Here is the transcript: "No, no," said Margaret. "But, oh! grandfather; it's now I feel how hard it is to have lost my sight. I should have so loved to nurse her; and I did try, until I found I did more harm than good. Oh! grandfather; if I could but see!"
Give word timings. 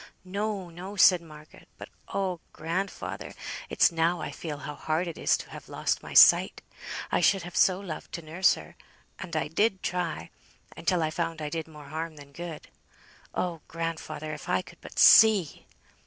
"No, 0.25 0.71
no," 0.71 0.95
said 0.95 1.21
Margaret. 1.21 1.69
"But, 1.77 1.89
oh! 2.07 2.39
grandfather; 2.53 3.33
it's 3.69 3.91
now 3.91 4.19
I 4.19 4.31
feel 4.31 4.57
how 4.57 4.73
hard 4.73 5.07
it 5.07 5.15
is 5.15 5.37
to 5.37 5.51
have 5.51 5.69
lost 5.69 6.01
my 6.01 6.15
sight. 6.15 6.63
I 7.11 7.21
should 7.21 7.43
have 7.43 7.55
so 7.55 7.79
loved 7.79 8.11
to 8.13 8.23
nurse 8.23 8.55
her; 8.55 8.75
and 9.19 9.35
I 9.35 9.47
did 9.47 9.83
try, 9.83 10.31
until 10.75 11.03
I 11.03 11.11
found 11.11 11.39
I 11.39 11.49
did 11.51 11.67
more 11.67 11.89
harm 11.89 12.15
than 12.15 12.31
good. 12.31 12.69
Oh! 13.35 13.61
grandfather; 13.67 14.33
if 14.33 14.49
I 14.49 14.63
could 14.63 14.81
but 14.81 14.97
see!" 14.97 15.67